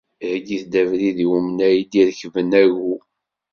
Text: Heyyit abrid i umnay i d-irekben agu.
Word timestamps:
Heyyit 0.23 0.73
abrid 0.81 1.17
i 1.25 1.27
umnay 1.37 1.75
i 1.81 1.83
d-irekben 1.91 2.51
agu. 2.61 2.93